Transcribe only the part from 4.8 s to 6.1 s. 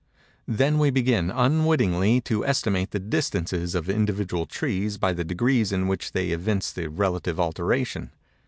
by the degrees in